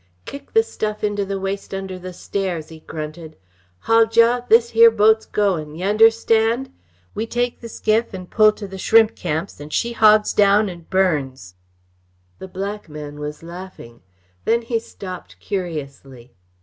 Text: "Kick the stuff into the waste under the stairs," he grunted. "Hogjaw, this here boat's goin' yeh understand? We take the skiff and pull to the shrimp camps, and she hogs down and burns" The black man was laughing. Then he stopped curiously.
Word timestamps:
"Kick 0.25 0.53
the 0.53 0.63
stuff 0.63 1.03
into 1.03 1.25
the 1.25 1.39
waste 1.39 1.75
under 1.75 1.99
the 1.99 2.11
stairs," 2.11 2.69
he 2.69 2.79
grunted. 2.79 3.37
"Hogjaw, 3.83 4.47
this 4.49 4.71
here 4.71 4.89
boat's 4.89 5.27
goin' 5.27 5.75
yeh 5.75 5.87
understand? 5.87 6.73
We 7.13 7.27
take 7.27 7.61
the 7.61 7.69
skiff 7.69 8.11
and 8.11 8.27
pull 8.27 8.51
to 8.53 8.67
the 8.67 8.79
shrimp 8.79 9.15
camps, 9.15 9.59
and 9.59 9.71
she 9.71 9.91
hogs 9.93 10.33
down 10.33 10.69
and 10.69 10.89
burns" 10.89 11.53
The 12.39 12.47
black 12.47 12.89
man 12.89 13.19
was 13.19 13.43
laughing. 13.43 14.01
Then 14.43 14.63
he 14.63 14.79
stopped 14.79 15.39
curiously. 15.39 16.33